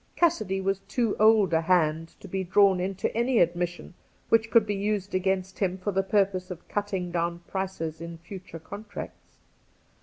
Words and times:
Cassidy 0.15 0.61
was, 0.61 0.79
too 0.87 1.15
old 1.19 1.53
a 1.53 1.61
hand 1.61 2.15
to 2.21 2.27
be 2.27 2.43
drawn 2.43 2.79
into 2.79 3.15
any 3.15 3.37
admission 3.37 3.93
which 4.29 4.49
could 4.49 4.65
be 4.65 4.73
used 4.73 5.13
against 5.13 5.59
him 5.59 5.77
for 5.77 5.91
the 5.91 6.01
purpose 6.01 6.49
of 6.49 6.67
cutting 6.67 7.11
down 7.11 7.43
prices 7.47 8.01
in 8.01 8.17
future 8.17 8.57
contracts. 8.57 9.37